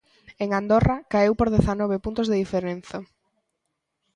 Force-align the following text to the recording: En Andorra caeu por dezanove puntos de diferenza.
En 0.43 0.49
Andorra 0.59 0.97
caeu 1.11 1.33
por 1.37 1.47
dezanove 1.55 2.03
puntos 2.05 2.27
de 2.29 2.39
diferenza. 2.43 2.97